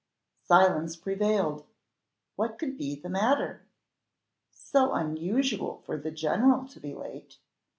[0.45, 1.63] Silence prevailed
[2.35, 3.61] what could be the matter?
[4.51, 7.37] So unusual for the general to be late.